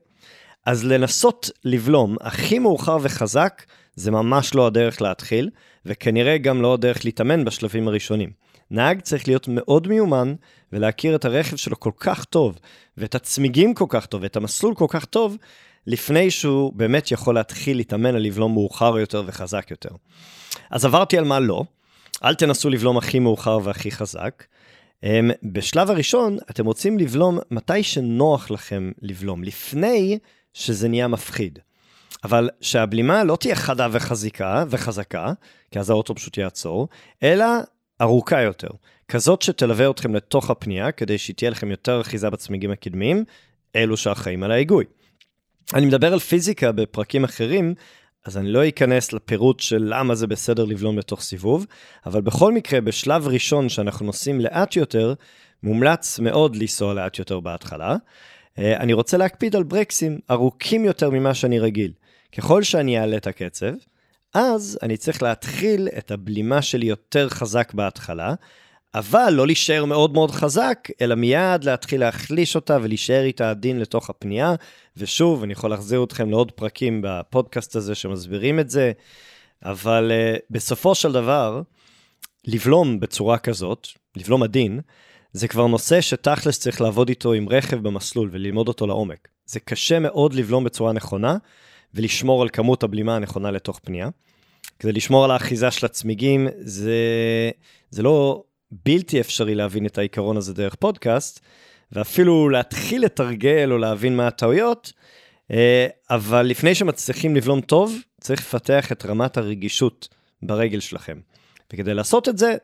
אז 0.65 0.85
לנסות 0.85 1.49
לבלום 1.65 2.15
הכי 2.21 2.59
מאוחר 2.59 2.97
וחזק, 3.01 3.63
זה 3.95 4.11
ממש 4.11 4.55
לא 4.55 4.67
הדרך 4.67 5.01
להתחיל, 5.01 5.49
וכנראה 5.85 6.37
גם 6.37 6.61
לא 6.61 6.73
הדרך 6.73 7.05
להתאמן 7.05 7.45
בשלבים 7.45 7.87
הראשונים. 7.87 8.46
נהג 8.71 9.01
צריך 9.01 9.27
להיות 9.27 9.47
מאוד 9.47 9.87
מיומן 9.87 10.35
ולהכיר 10.73 11.15
את 11.15 11.25
הרכב 11.25 11.55
שלו 11.55 11.79
כל 11.79 11.91
כך 11.99 12.25
טוב, 12.25 12.59
ואת 12.97 13.15
הצמיגים 13.15 13.73
כל 13.73 13.85
כך 13.89 14.05
טוב, 14.05 14.21
ואת 14.23 14.35
המסלול 14.35 14.75
כל 14.75 14.85
כך 14.89 15.05
טוב, 15.05 15.37
לפני 15.87 16.31
שהוא 16.31 16.73
באמת 16.73 17.11
יכול 17.11 17.35
להתחיל 17.35 17.77
להתאמן 17.77 18.15
על 18.15 18.21
לבלום 18.21 18.53
מאוחר 18.53 18.99
יותר 18.99 19.23
וחזק 19.25 19.71
יותר. 19.71 19.89
אז 20.71 20.85
עברתי 20.85 21.17
על 21.17 21.23
מה 21.23 21.39
לא, 21.39 21.63
אל 22.23 22.35
תנסו 22.35 22.69
לבלום 22.69 22.97
הכי 22.97 23.19
מאוחר 23.19 23.59
והכי 23.63 23.91
חזק. 23.91 24.43
אמ, 25.03 25.31
בשלב 25.43 25.91
הראשון, 25.91 26.37
אתם 26.49 26.65
רוצים 26.65 26.99
לבלום 26.99 27.39
מתי 27.51 27.83
שנוח 27.83 28.51
לכם 28.51 28.91
לבלום, 29.01 29.43
לפני 29.43 30.19
שזה 30.53 30.87
נהיה 30.87 31.07
מפחיד. 31.07 31.59
אבל 32.23 32.49
שהבלימה 32.61 33.23
לא 33.23 33.35
תהיה 33.35 33.55
חדה 33.55 33.87
וחזיקה 33.91 34.63
וחזקה, 34.69 35.33
כי 35.71 35.79
אז 35.79 35.89
האוטו 35.89 36.15
פשוט 36.15 36.37
יעצור, 36.37 36.87
אלא 37.23 37.45
ארוכה 38.01 38.41
יותר. 38.41 38.69
כזאת 39.07 39.41
שתלווה 39.41 39.89
אתכם 39.89 40.15
לתוך 40.15 40.49
הפנייה, 40.49 40.91
כדי 40.91 41.17
שתהיה 41.17 41.51
לכם 41.51 41.71
יותר 41.71 42.01
אחיזה 42.01 42.29
בצמיגים 42.29 42.71
הקדמיים, 42.71 43.23
אלו 43.75 43.97
שאחראים 43.97 44.43
על 44.43 44.51
ההיגוי. 44.51 44.85
אני 45.73 45.85
מדבר 45.85 46.13
על 46.13 46.19
פיזיקה 46.19 46.71
בפרקים 46.71 47.23
אחרים, 47.23 47.73
אז 48.25 48.37
אני 48.37 48.51
לא 48.51 48.67
אכנס 48.67 49.13
לפירוט 49.13 49.59
של 49.59 49.85
למה 49.89 50.15
זה 50.15 50.27
בסדר 50.27 50.65
לבלום 50.65 50.97
לתוך 50.97 51.21
סיבוב, 51.21 51.65
אבל 52.05 52.21
בכל 52.21 52.53
מקרה, 52.53 52.81
בשלב 52.81 53.27
ראשון 53.27 53.69
שאנחנו 53.69 54.05
נוסעים 54.05 54.41
לאט 54.41 54.75
יותר, 54.75 55.13
מומלץ 55.63 56.19
מאוד 56.19 56.55
לנסוע 56.55 56.93
לאט 56.93 57.19
יותר 57.19 57.39
בהתחלה. 57.39 57.95
אה, 58.57 58.77
אני 58.77 58.93
רוצה 58.93 59.17
להקפיד 59.17 59.55
על 59.55 59.63
ברקסים 59.63 60.19
ארוכים 60.31 60.85
יותר 60.85 61.09
ממה 61.09 61.33
שאני 61.33 61.59
רגיל. 61.59 61.91
ככל 62.37 62.63
שאני 62.63 62.99
אעלה 62.99 63.17
את 63.17 63.27
הקצב, 63.27 63.73
אז 64.33 64.79
אני 64.83 64.97
צריך 64.97 65.23
להתחיל 65.23 65.87
את 65.97 66.11
הבלימה 66.11 66.61
שלי 66.61 66.85
יותר 66.85 67.29
חזק 67.29 67.73
בהתחלה, 67.73 68.33
אבל 68.95 69.29
לא 69.33 69.45
להישאר 69.45 69.85
מאוד 69.85 70.13
מאוד 70.13 70.31
חזק, 70.31 70.87
אלא 71.01 71.15
מיד 71.15 71.63
להתחיל 71.63 71.99
להחליש 71.99 72.55
אותה 72.55 72.77
ולהישאר 72.81 73.23
איתה 73.23 73.49
עדין 73.49 73.79
לתוך 73.79 74.09
הפנייה. 74.09 74.55
ושוב, 74.97 75.43
אני 75.43 75.53
יכול 75.53 75.69
להחזיר 75.69 76.03
אתכם 76.03 76.29
לעוד 76.29 76.51
פרקים 76.51 77.01
בפודקאסט 77.03 77.75
הזה 77.75 77.95
שמסבירים 77.95 78.59
את 78.59 78.69
זה, 78.69 78.91
אבל 79.63 80.11
uh, 80.11 80.39
בסופו 80.49 80.95
של 80.95 81.11
דבר, 81.11 81.61
לבלום 82.47 82.99
בצורה 82.99 83.37
כזאת, 83.37 83.87
לבלום 84.15 84.43
עדין, 84.43 84.79
זה 85.31 85.47
כבר 85.47 85.67
נושא 85.67 86.01
שתכלס 86.01 86.59
צריך 86.59 86.81
לעבוד 86.81 87.09
איתו 87.09 87.33
עם 87.33 87.49
רכב 87.49 87.77
במסלול 87.77 88.29
וללמוד 88.31 88.67
אותו 88.67 88.87
לעומק. 88.87 89.27
זה 89.45 89.59
קשה 89.59 89.99
מאוד 89.99 90.33
לבלום 90.33 90.63
בצורה 90.63 90.93
נכונה 90.93 91.37
ולשמור 91.93 92.41
על 92.41 92.49
כמות 92.49 92.83
הבלימה 92.83 93.15
הנכונה 93.15 93.51
לתוך 93.51 93.79
פנייה. 93.83 94.09
כדי 94.79 94.91
לשמור 94.91 95.25
על 95.25 95.31
האחיזה 95.31 95.71
של 95.71 95.85
הצמיגים, 95.85 96.47
זה, 96.59 96.95
זה 97.89 98.03
לא 98.03 98.43
בלתי 98.71 99.19
אפשרי 99.19 99.55
להבין 99.55 99.85
את 99.85 99.97
העיקרון 99.97 100.37
הזה 100.37 100.53
דרך 100.53 100.75
פודקאסט, 100.75 101.39
ואפילו 101.91 102.49
להתחיל 102.49 103.05
לתרגל 103.05 103.71
או 103.71 103.77
להבין 103.77 104.15
מה 104.15 104.27
הטעויות, 104.27 104.93
אה, 105.51 105.87
אבל 106.09 106.45
לפני 106.45 106.75
שמצליחים 106.75 107.35
לבלום 107.35 107.61
טוב, 107.61 107.95
צריך 108.21 108.41
לפתח 108.41 108.91
את 108.91 109.05
רמת 109.05 109.37
הרגישות 109.37 110.07
ברגל 110.41 110.79
שלכם. 110.79 111.19
וכדי 111.73 111.93
לעשות 111.93 112.29
את 112.29 112.37
זה, 112.37 112.55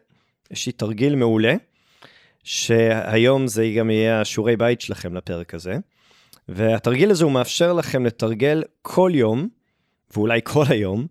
יש 0.52 0.66
לי 0.66 0.72
תרגיל 0.72 1.16
מעולה, 1.16 1.56
שהיום 2.44 3.48
זה 3.48 3.72
גם 3.78 3.90
יהיה 3.90 4.22
השיעורי 4.22 4.58
בית 4.58 4.82
שלכם 4.82 5.16
לפרק 5.16 5.54
הזה. 5.54 5.78
והתרגיל 6.50 7.12
הזה 7.12 7.24
הוא 7.24 7.32
מאפשר 7.32 7.74
לכם 7.74 8.06
לתרגל 8.06 8.64
כל 8.82 9.12
יום, 9.14 9.48
ואולי 10.16 10.40
כל 10.44 10.64
היום, 10.70 11.08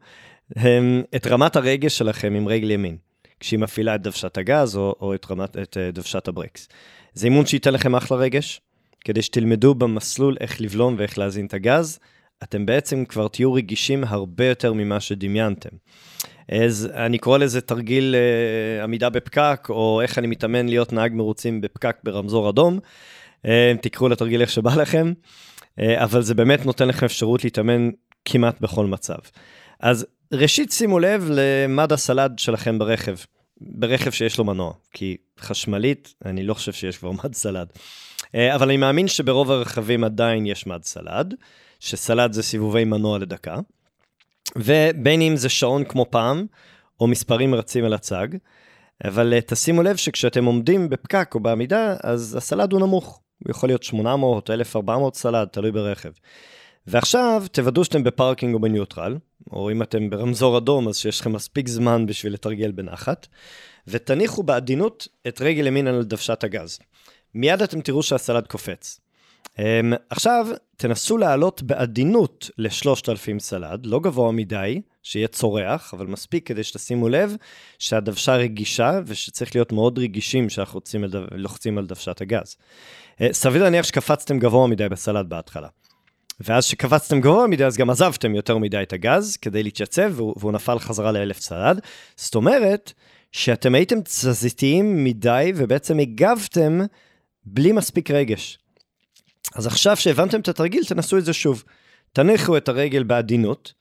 את 1.17 1.27
רמת 1.27 1.57
הרגש 1.57 1.99
שלכם 1.99 2.35
עם 2.35 2.49
רגל 2.49 2.71
ימין. 2.71 2.97
כשהיא 3.41 3.59
מפעילה 3.59 3.95
את 3.95 4.03
דוושת 4.03 4.39
הגז 4.39 4.77
או, 4.77 4.95
או 5.01 5.15
את, 5.15 5.31
רמת, 5.31 5.57
את 5.57 5.77
אה, 5.77 5.91
דוושת 5.91 6.29
הברקס. 6.29 6.69
זה 7.15 7.27
אימון 7.27 7.47
שייתן 7.47 7.73
לכם 7.73 7.95
אחלה 7.95 8.17
רגש, 8.19 8.61
כדי 9.05 9.23
שתלמדו 9.23 9.75
במסלול 9.75 10.37
איך 10.41 10.61
לבלום 10.61 10.95
ואיך 10.99 11.19
להזין 11.19 11.47
את 11.47 11.55
הגז. 11.55 11.99
אתם 12.43 12.67
בעצם 12.67 13.05
כבר 13.05 13.29
תהיו 13.29 13.53
רגישים 13.53 14.05
הרבה 14.05 14.47
יותר 14.47 14.73
ממה 14.73 15.01
שדמיינתם. 15.01 15.69
אז 16.49 16.89
אני 16.95 17.19
קורא 17.19 17.39
לזה 17.39 17.61
תרגיל 17.61 18.15
uh, 18.15 18.85
עמידה 18.85 19.11
בפקק, 19.11 19.67
או 19.71 20.01
איך 20.03 20.19
אני 20.19 20.27
מתאמן 20.27 20.69
להיות 20.69 20.93
נהג 20.93 21.13
מרוצים 21.15 21.61
בפקק 21.61 21.97
ברמזור 22.05 22.51
אדום. 22.51 22.81
Uh, 23.47 23.49
תקראו 23.81 24.09
לתרגיל 24.09 24.41
איך 24.41 24.51
שבא 24.51 24.75
לכם, 24.75 25.13
uh, 25.81 25.83
אבל 25.97 26.23
זה 26.23 26.35
באמת 26.35 26.67
נותן 26.67 26.89
לכם 26.89 27.07
אפשרות 27.07 27.45
להתאמן 27.45 27.91
כמעט 28.25 28.61
בכל 28.61 28.87
מצב. 28.87 29.19
אז 29.81 30.07
ראשית 30.33 30.73
שימו 30.73 30.99
לב 30.99 31.29
למד 31.31 31.93
הסלד 31.93 32.39
שלכם 32.39 32.79
ברכב, 32.79 33.17
ברכב 33.61 34.11
שיש 34.11 34.39
לו 34.39 34.45
מנוע, 34.45 34.73
כי 34.93 35.17
חשמלית, 35.41 36.15
אני 36.25 36.43
לא 36.43 36.55
חושב 36.55 36.73
שיש 36.73 36.99
כבר 36.99 37.11
מד 37.25 37.35
סלד. 37.35 37.69
אה, 38.35 38.55
אבל 38.55 38.69
אני 38.69 38.77
מאמין 38.77 39.09
שברוב 39.09 39.51
הרכבים 39.51 40.05
עדיין 40.05 40.47
יש 40.47 40.67
מד 40.67 40.83
סלד, 40.83 41.35
שסלד 41.81 42.33
זה 42.33 42.43
סיבובי 42.43 42.85
מנוע 42.85 43.19
לדקה, 43.19 43.57
ובין 44.57 45.23
אם 45.23 45.37
זה 45.37 45.49
שעון 45.49 45.85
כמו 45.85 46.07
פעם, 46.11 46.47
או 47.01 47.07
מספרים 47.07 47.55
רצים 47.55 47.85
על 47.85 47.93
הצג, 47.93 48.29
אבל 49.05 49.35
אה, 49.35 49.41
תשימו 49.41 49.83
לב 49.83 49.97
שכשאתם 49.97 50.45
עומדים 50.45 50.89
בפקק 50.89 51.31
או 51.35 51.41
בעמידה, 51.41 51.97
אז 52.03 52.37
הסלד 52.37 52.73
הוא 52.73 52.81
נמוך. 52.81 53.21
הוא 53.45 53.51
יכול 53.51 53.69
להיות 53.69 53.83
800 53.83 54.49
או 54.49 54.55
1400 54.55 55.15
סלד, 55.15 55.49
תלוי 55.49 55.73
ברכב. 55.73 56.11
ועכשיו 56.87 57.45
תוודאו 57.53 57.85
שאתם 57.85 58.05
ב 58.05 58.11
parking 58.11 58.55
או 58.55 58.61
ב 58.61 58.67
neutral, 58.67 59.19
או 59.51 59.71
אם 59.71 59.83
אתם 59.83 60.11
ברמזור 60.11 60.59
אדום, 60.59 60.89
אז 60.89 60.97
שיש 60.97 61.21
לכם 61.21 61.33
מספיק 61.33 61.69
זמן 61.69 62.07
בשביל 62.07 62.33
לתרגל 62.33 62.73
בנחת, 62.73 63.27
ותניחו 63.87 64.43
בעדינות 64.43 65.09
את 65.29 65.41
רגל 65.41 65.67
ימין 65.67 65.87
על 65.87 66.03
דוושת 66.03 66.45
הגז. 66.45 66.79
מיד 67.35 67.63
אתם 67.63 67.81
תראו 67.81 68.03
שהסלד 68.03 68.47
קופץ. 68.47 69.01
אמ, 69.57 69.61
עכשיו, 70.11 70.47
תנסו 70.77 71.19
לעלות 71.19 71.63
בעדינות 71.63 72.51
ל-3,000 72.59 73.39
סלד, 73.39 73.87
לא 73.87 74.01
גבוה 74.01 74.33
מדי, 74.33 74.81
שיהיה 75.03 75.29
צורח, 75.29 75.95
אבל 75.95 76.07
מספיק 76.07 76.47
כדי 76.47 76.65
שתשימו 76.65 77.09
לב 77.09 77.37
שהדוושה 77.79 78.37
רגישה 78.37 79.01
ושצריך 79.07 79.57
להיות 79.57 79.73
מאוד 79.73 79.99
רגישים 79.99 80.49
כשאנחנו 80.49 80.81
לוחצים 81.33 81.79
על 81.79 81.87
דוושת 81.87 82.21
הגז. 82.21 82.57
Uh, 83.17 83.23
סביר 83.33 83.63
להניח 83.63 83.87
שקפצתם 83.87 84.39
גבוה 84.39 84.67
מדי 84.67 84.89
בסלד 84.89 85.29
בהתחלה. 85.29 85.69
ואז 86.41 86.65
שקפצתם 86.65 87.21
גבוה 87.21 87.47
מדי, 87.47 87.65
אז 87.65 87.77
גם 87.77 87.91
עזבתם 87.91 88.35
יותר 88.35 88.59
מדי 88.59 88.83
את 88.83 88.93
הגז 88.93 89.37
כדי 89.37 89.63
להתייצב, 89.63 90.13
והוא, 90.15 90.35
והוא 90.37 90.53
נפל 90.53 90.79
חזרה 90.79 91.13
לאלף 91.13 91.39
צלד. 91.39 91.81
זאת 92.17 92.35
אומרת, 92.35 92.93
שאתם 93.33 93.75
הייתם 93.75 94.01
תזזיתיים 94.01 95.05
מדי, 95.05 95.53
ובעצם 95.57 95.99
הגבתם 95.99 96.81
בלי 97.45 97.73
מספיק 97.73 98.11
רגש. 98.11 98.59
אז 99.55 99.67
עכשיו 99.67 99.97
שהבנתם 99.97 100.41
את 100.41 100.49
התרגיל, 100.49 100.85
תנסו 100.85 101.19
את 101.19 101.25
זה 101.25 101.33
שוב. 101.33 101.65
תניחו 102.13 102.57
את 102.57 102.69
הרגל 102.69 103.03
בעדינות, 103.03 103.73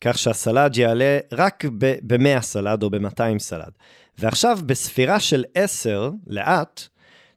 כך 0.00 0.18
שהסלד 0.18 0.76
יעלה 0.76 1.18
רק 1.32 1.64
ב-100 1.78 2.40
סלד 2.40 2.82
או 2.82 2.90
ב-200 2.90 3.38
סלד. 3.38 3.70
ועכשיו, 4.18 4.58
בספירה 4.66 5.20
של 5.20 5.44
10, 5.54 6.10
לאט, 6.26 6.80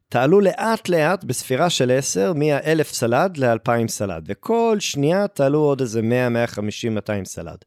תעלו 0.10 0.42
לאט 0.42 0.90
לאט 0.90 1.24
בספירה 1.24 1.70
של 1.70 1.92
10 1.92 2.34
מ-1000 2.34 2.84
סלד 2.84 3.38
ל-2000 3.38 3.88
סלד, 3.88 4.24
וכל 4.28 4.78
שנייה 4.80 5.28
תעלו 5.28 5.60
עוד 5.60 5.82
איזה 5.82 6.02
100, 6.02 6.30
150, 6.30 6.96
200 6.96 7.26
סלד. 7.26 7.58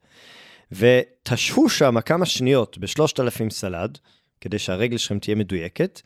ותשהו 0.73 1.69
שם 1.69 2.01
כמה 2.01 2.27
שניות 2.27 2.79
ב-3000 2.79 3.51
סלד, 3.51 3.99
כדי 4.41 4.59
שהרגל 4.59 4.97
שלכם 4.97 5.19
תהיה 5.19 5.35
מדויקת, 5.35 6.01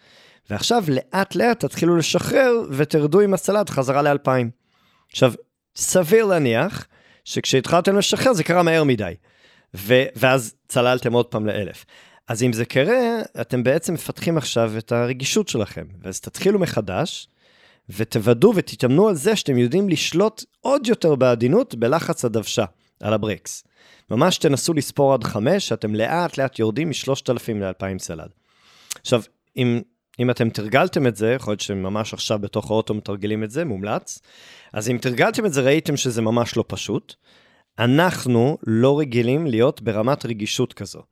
ועכשיו 0.50 0.84
לאט 0.88 1.34
לאט 1.34 1.64
תתחילו 1.64 1.96
לשחרר 1.96 2.52
ותרדו 2.70 3.20
עם 3.20 3.34
הסלד 3.34 3.70
חזרה 3.70 4.02
ל-2000. 4.02 4.28
עכשיו, 5.10 5.32
סביר 5.76 6.24
להניח 6.24 6.86
שכשהתחלתם 7.24 7.96
לשחרר 7.96 8.32
זה 8.32 8.44
קרה 8.44 8.62
מהר 8.62 8.84
מדי, 8.84 9.14
ו- 9.76 10.04
ואז 10.16 10.54
צללתם 10.68 11.12
עוד 11.12 11.26
פעם 11.26 11.46
לאלף. 11.46 11.84
אז 12.28 12.42
אם 12.42 12.52
זה 12.52 12.64
קרה, 12.64 13.20
אתם 13.40 13.62
בעצם 13.62 13.94
מפתחים 13.94 14.38
עכשיו 14.38 14.72
את 14.78 14.92
הרגישות 14.92 15.48
שלכם. 15.48 15.84
ואז 16.02 16.20
תתחילו 16.20 16.58
מחדש, 16.58 17.28
ותוודאו 17.88 18.52
ותתאמנו 18.54 19.08
על 19.08 19.14
זה 19.14 19.36
שאתם 19.36 19.58
יודעים 19.58 19.88
לשלוט 19.88 20.44
עוד 20.60 20.86
יותר 20.86 21.14
בעדינות 21.14 21.74
בלחץ 21.74 22.24
הדוושה, 22.24 22.64
על 23.00 23.12
הברקס. 23.12 23.64
ממש 24.10 24.38
תנסו 24.38 24.74
לספור 24.74 25.14
עד 25.14 25.24
חמש, 25.24 25.68
שאתם 25.68 25.94
לאט 25.94 26.38
לאט 26.38 26.58
יורדים 26.58 26.88
מ-3,000 26.88 27.52
ל-2,000 27.54 27.98
סלד. 27.98 28.28
עכשיו, 29.00 29.22
אם, 29.56 29.80
אם 30.20 30.30
אתם 30.30 30.50
תרגלתם 30.50 31.06
את 31.06 31.16
זה, 31.16 31.32
יכול 31.32 31.52
להיות 31.52 31.60
שממש 31.60 32.14
עכשיו 32.14 32.38
בתוך 32.38 32.70
האוטו 32.70 32.94
מתרגלים 32.94 33.44
את 33.44 33.50
זה, 33.50 33.64
מומלץ. 33.64 34.20
אז 34.72 34.90
אם 34.90 34.98
תרגלתם 35.00 35.46
את 35.46 35.52
זה, 35.52 35.60
ראיתם 35.60 35.96
שזה 35.96 36.22
ממש 36.22 36.56
לא 36.56 36.64
פשוט. 36.66 37.14
אנחנו 37.78 38.58
לא 38.66 38.98
רגילים 38.98 39.46
להיות 39.46 39.82
ברמת 39.82 40.26
רגישות 40.26 40.72
כזו. 40.72 41.02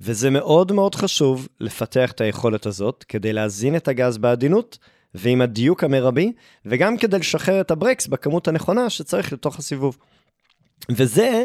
וזה 0.00 0.30
מאוד 0.30 0.72
מאוד 0.72 0.94
חשוב 0.94 1.48
לפתח 1.60 2.12
את 2.12 2.20
היכולת 2.20 2.66
הזאת 2.66 3.04
כדי 3.08 3.32
להזין 3.32 3.76
את 3.76 3.88
הגז 3.88 4.18
בעדינות 4.18 4.78
ועם 5.14 5.40
הדיוק 5.40 5.84
המרבי, 5.84 6.32
וגם 6.66 6.96
כדי 6.96 7.18
לשחרר 7.18 7.60
את 7.60 7.70
הברקס 7.70 8.06
בכמות 8.06 8.48
הנכונה 8.48 8.90
שצריך 8.90 9.32
לתוך 9.32 9.58
הסיבוב. 9.58 9.98
וזה 10.90 11.44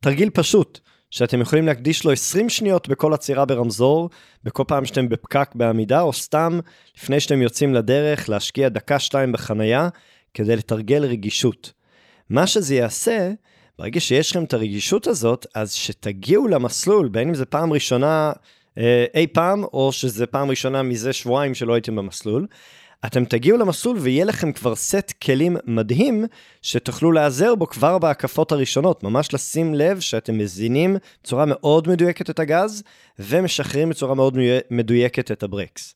תרגיל 0.00 0.30
פשוט, 0.30 0.80
שאתם 1.14 1.40
יכולים 1.40 1.66
להקדיש 1.66 2.04
לו 2.04 2.12
20 2.12 2.48
שניות 2.48 2.88
בכל 2.88 3.14
עצירה 3.14 3.44
ברמזור, 3.44 4.10
בכל 4.44 4.64
פעם 4.66 4.84
שאתם 4.84 5.08
בפקק 5.08 5.50
בעמידה, 5.54 6.00
או 6.00 6.12
סתם 6.12 6.60
לפני 6.96 7.20
שאתם 7.20 7.42
יוצאים 7.42 7.74
לדרך, 7.74 8.28
להשקיע 8.28 8.68
דקה-שתיים 8.68 9.32
בחנייה, 9.32 9.88
כדי 10.34 10.56
לתרגל 10.56 11.04
רגישות. 11.04 11.72
מה 12.30 12.46
שזה 12.46 12.74
יעשה, 12.74 13.32
ברגע 13.78 14.00
שיש 14.00 14.30
לכם 14.30 14.44
את 14.44 14.54
הרגישות 14.54 15.06
הזאת, 15.06 15.46
אז 15.54 15.72
שתגיעו 15.72 16.48
למסלול, 16.48 17.08
בין 17.08 17.28
אם 17.28 17.34
זה 17.34 17.44
פעם 17.44 17.72
ראשונה 17.72 18.32
אה, 18.78 19.04
אי 19.14 19.26
פעם, 19.26 19.64
או 19.64 19.92
שזה 19.92 20.26
פעם 20.26 20.50
ראשונה 20.50 20.82
מזה 20.82 21.12
שבועיים 21.12 21.54
שלא 21.54 21.74
הייתם 21.74 21.96
במסלול, 21.96 22.46
אתם 23.06 23.24
תגיעו 23.24 23.58
למסלול 23.58 23.98
ויהיה 23.98 24.24
לכם 24.24 24.52
כבר 24.52 24.74
סט 24.74 25.12
כלים 25.22 25.56
מדהים 25.64 26.24
שתוכלו 26.62 27.12
להיעזר 27.12 27.54
בו 27.54 27.66
כבר 27.66 27.98
בהקפות 27.98 28.52
הראשונות, 28.52 29.02
ממש 29.02 29.34
לשים 29.34 29.74
לב 29.74 30.00
שאתם 30.00 30.38
מזינים 30.38 30.96
בצורה 31.22 31.44
מאוד 31.46 31.88
מדויקת 31.88 32.30
את 32.30 32.38
הגז 32.38 32.82
ומשחררים 33.18 33.88
בצורה 33.88 34.14
מאוד 34.14 34.38
מדויקת 34.70 35.30
את 35.30 35.42
הברקס. 35.42 35.94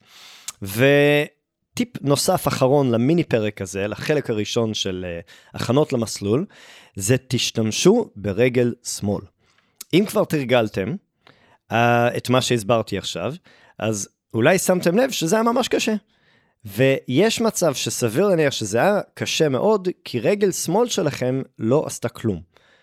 וטיפ 0.62 2.02
נוסף 2.02 2.48
אחרון 2.48 2.90
למיני 2.90 3.24
פרק 3.24 3.62
הזה, 3.62 3.88
לחלק 3.88 4.30
הראשון 4.30 4.74
של 4.74 5.06
uh, 5.24 5.30
הכנות 5.54 5.92
למסלול, 5.92 6.46
זה 6.96 7.16
תשתמשו 7.28 8.10
ברגל 8.16 8.74
שמאל. 8.84 9.22
אם 9.94 10.04
כבר 10.08 10.24
תרגלתם 10.24 10.94
uh, 11.72 11.74
את 12.16 12.30
מה 12.30 12.42
שהסברתי 12.42 12.98
עכשיו, 12.98 13.34
אז 13.78 14.08
אולי 14.34 14.58
שמתם 14.58 14.98
לב 14.98 15.10
שזה 15.10 15.36
היה 15.36 15.42
ממש 15.42 15.68
קשה. 15.68 15.94
ויש 16.64 17.40
מצב 17.40 17.74
שסביר 17.74 18.26
להניח 18.26 18.52
שזה 18.52 18.78
היה 18.78 19.00
קשה 19.14 19.48
מאוד, 19.48 19.88
כי 20.04 20.20
רגל 20.20 20.52
שמאל 20.52 20.88
שלכם 20.88 21.42
לא 21.58 21.86
עשתה 21.86 22.08
כלום. 22.08 22.40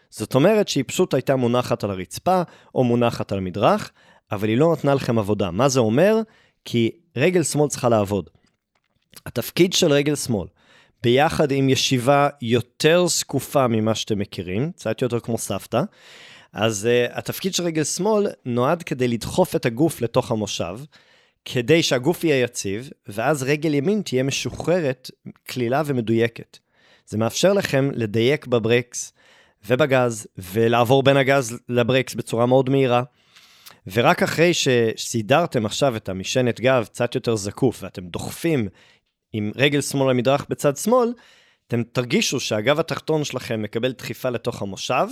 זאת 0.09 0.35
אומרת 0.35 0.67
שהיא 0.67 0.83
פשוט 0.87 1.13
הייתה 1.13 1.35
מונחת 1.35 1.83
על 1.83 1.91
הרצפה, 1.91 2.41
או 2.75 2.83
מונחת 2.83 3.31
על 3.31 3.37
המדרך, 3.37 3.91
אבל 4.31 4.47
היא 4.47 4.57
לא 4.57 4.73
נתנה 4.73 4.93
לכם 4.93 5.19
עבודה. 5.19 5.51
מה 5.51 5.69
זה 5.69 5.79
אומר? 5.79 6.15
כי 6.65 6.91
רגל 7.15 7.43
שמאל 7.43 7.69
צריכה 7.69 7.89
לעבוד. 7.89 8.29
התפקיד 9.25 9.73
של 9.73 9.91
רגל 9.91 10.15
שמאל, 10.15 10.47
ביחד 11.03 11.51
עם 11.51 11.69
ישיבה 11.69 12.29
יותר 12.41 13.07
זקופה 13.07 13.67
ממה 13.67 13.95
שאתם 13.95 14.19
מכירים, 14.19 14.71
קצת 14.71 15.01
יותר 15.01 15.19
כמו 15.19 15.37
סבתא, 15.37 15.81
אז 16.53 16.87
uh, 16.87 17.17
התפקיד 17.17 17.53
של 17.53 17.63
רגל 17.63 17.83
שמאל 17.83 18.27
נועד 18.45 18.83
כדי 18.83 19.07
לדחוף 19.07 19.55
את 19.55 19.65
הגוף 19.65 20.01
לתוך 20.01 20.31
המושב, 20.31 20.79
כדי 21.45 21.83
שהגוף 21.83 22.23
יהיה 22.23 22.41
יציב, 22.43 22.89
ואז 23.07 23.43
רגל 23.43 23.73
ימין 23.73 24.01
תהיה 24.01 24.23
משוחררת, 24.23 25.11
קלילה 25.43 25.81
ומדויקת. 25.85 26.57
זה 27.07 27.17
מאפשר 27.17 27.53
לכם 27.53 27.89
לדייק 27.93 28.47
בברקס 28.47 29.13
ובגז, 29.67 30.27
ולעבור 30.37 31.03
בין 31.03 31.17
הגז 31.17 31.59
לברקס 31.69 32.15
בצורה 32.15 32.45
מאוד 32.45 32.69
מהירה. 32.69 33.03
ורק 33.93 34.23
אחרי 34.23 34.51
שסידרתם 34.53 35.65
עכשיו 35.65 35.95
את 35.95 36.09
המשענת 36.09 36.61
גב 36.61 36.85
קצת 36.85 37.15
יותר 37.15 37.35
זקוף, 37.35 37.83
ואתם 37.83 38.07
דוחפים 38.07 38.67
עם 39.33 39.51
רגל 39.55 39.81
שמאל 39.81 40.11
למדרך 40.11 40.45
בצד 40.49 40.77
שמאל, 40.77 41.13
אתם 41.67 41.83
תרגישו 41.83 42.39
שהגב 42.39 42.79
התחתון 42.79 43.23
שלכם 43.23 43.61
מקבל 43.61 43.91
דחיפה 43.91 44.29
לתוך 44.29 44.61
המושב, 44.61 45.07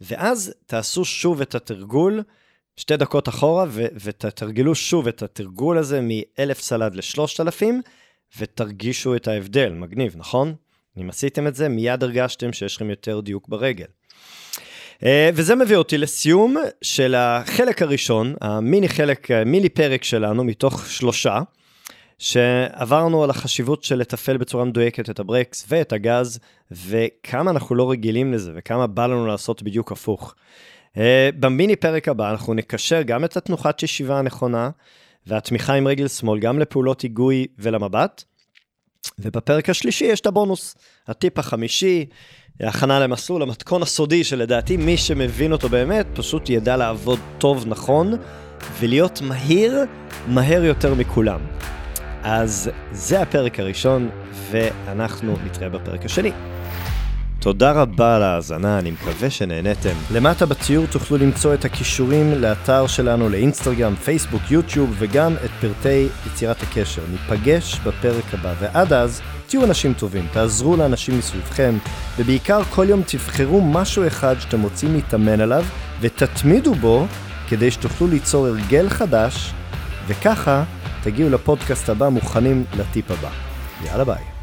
ואז 0.00 0.54
תעשו 0.66 1.04
שוב 1.04 1.40
את 1.40 1.54
התרגול 1.54 2.22
שתי 2.78 2.96
דקות 2.96 3.28
אחורה 3.28 3.64
ו- 3.68 3.86
ותתרגלו 3.94 4.74
שוב 4.74 5.08
את 5.08 5.22
התרגול 5.22 5.78
הזה 5.78 6.00
מ-1,000 6.00 6.54
סלד 6.54 6.94
ל-3,000 6.94 7.64
ותרגישו 8.38 9.16
את 9.16 9.28
ההבדל. 9.28 9.72
מגניב, 9.72 10.14
נכון? 10.16 10.54
אם 11.00 11.08
עשיתם 11.08 11.46
את 11.46 11.54
זה, 11.54 11.68
מיד 11.68 12.02
הרגשתם 12.02 12.52
שיש 12.52 12.76
לכם 12.76 12.90
יותר 12.90 13.20
דיוק 13.20 13.48
ברגל. 13.48 13.84
Uh, 14.96 15.04
וזה 15.34 15.54
מביא 15.54 15.76
אותי 15.76 15.98
לסיום 15.98 16.56
של 16.82 17.14
החלק 17.14 17.82
הראשון, 17.82 18.34
המיני 18.40 18.88
חלק, 18.88 19.30
מיני 19.46 19.68
פרק 19.68 20.04
שלנו 20.04 20.44
מתוך 20.44 20.86
שלושה, 20.86 21.40
שעברנו 22.18 23.24
על 23.24 23.30
החשיבות 23.30 23.82
של 23.82 23.96
לתפעל 23.96 24.36
בצורה 24.36 24.64
מדויקת 24.64 25.10
את 25.10 25.20
הברקס 25.20 25.66
ואת 25.68 25.92
הגז, 25.92 26.38
וכמה 26.70 27.50
אנחנו 27.50 27.74
לא 27.74 27.90
רגילים 27.90 28.32
לזה, 28.32 28.52
וכמה 28.54 28.86
בא 28.86 29.06
לנו 29.06 29.26
לעשות 29.26 29.62
בדיוק 29.62 29.92
הפוך. 29.92 30.34
Uh, 30.98 31.00
במיני 31.40 31.76
פרק 31.76 32.08
הבא 32.08 32.30
אנחנו 32.30 32.54
נקשר 32.54 33.02
גם 33.02 33.24
את 33.24 33.36
התנוחת 33.36 33.82
ישיבה 33.82 34.18
הנכונה 34.18 34.70
והתמיכה 35.26 35.74
עם 35.74 35.88
רגל 35.88 36.08
שמאל 36.08 36.40
גם 36.40 36.58
לפעולות 36.58 37.00
היגוי 37.00 37.46
ולמבט. 37.58 38.24
ובפרק 39.18 39.70
השלישי 39.70 40.04
יש 40.04 40.20
את 40.20 40.26
הבונוס, 40.26 40.76
הטיפ 41.08 41.38
החמישי, 41.38 42.06
הכנה 42.60 43.00
למסלול, 43.00 43.42
המתכון 43.42 43.82
הסודי 43.82 44.24
שלדעתי 44.24 44.76
מי 44.76 44.96
שמבין 44.96 45.52
אותו 45.52 45.68
באמת 45.68 46.06
פשוט 46.14 46.50
ידע 46.50 46.76
לעבוד 46.76 47.18
טוב 47.38 47.64
נכון 47.66 48.14
ולהיות 48.80 49.20
מהיר, 49.22 49.78
מהר 50.26 50.64
יותר 50.64 50.94
מכולם. 50.94 51.40
אז 52.22 52.70
זה 52.92 53.22
הפרק 53.22 53.60
הראשון 53.60 54.10
ואנחנו 54.50 55.36
נתראה 55.44 55.68
בפרק 55.68 56.04
השני. 56.04 56.32
תודה 57.48 57.72
רבה 57.72 58.16
על 58.16 58.22
ההאזנה, 58.22 58.78
אני 58.78 58.90
מקווה 58.90 59.30
שנהניתם. 59.30 59.94
למטה 60.12 60.46
בציור 60.46 60.86
תוכלו 60.86 61.16
למצוא 61.16 61.54
את 61.54 61.64
הכישורים 61.64 62.32
לאתר 62.34 62.86
שלנו 62.86 63.28
לאינסטגרם, 63.28 63.94
פייסבוק, 63.94 64.42
יוטיוב 64.50 64.94
וגם 64.98 65.34
את 65.44 65.50
פרטי 65.60 66.08
יצירת 66.26 66.62
הקשר. 66.62 67.02
ניפגש 67.10 67.78
בפרק 67.78 68.34
הבא, 68.34 68.54
ועד 68.60 68.92
אז 68.92 69.20
תהיו 69.46 69.64
אנשים 69.64 69.94
טובים, 69.94 70.26
תעזרו 70.32 70.76
לאנשים 70.76 71.18
מסביבכם, 71.18 71.74
ובעיקר 72.18 72.62
כל 72.64 72.86
יום 72.88 73.02
תבחרו 73.06 73.60
משהו 73.60 74.06
אחד 74.06 74.34
שאתם 74.40 74.62
רוצים 74.62 74.94
להתאמן 74.94 75.40
עליו, 75.40 75.64
ותתמידו 76.00 76.74
בו 76.74 77.06
כדי 77.48 77.70
שתוכלו 77.70 78.06
ליצור 78.06 78.46
הרגל 78.46 78.88
חדש, 78.88 79.52
וככה 80.06 80.64
תגיעו 81.02 81.30
לפודקאסט 81.30 81.88
הבא 81.88 82.08
מוכנים 82.08 82.64
לטיפ 82.76 83.10
הבא. 83.10 83.30
יאללה 83.84 84.04
ביי. 84.04 84.37